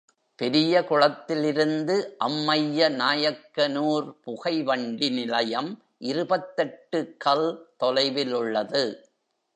[0.35, 2.15] பெரிய குளத்திலிருந்து
[2.17, 5.69] அம்மைய நாயக்கனூர் புகை வண்டி நிலையம்
[5.97, 7.47] இருபத்தெட்டு கல்
[7.83, 8.83] தொலைவிலுள்ளது.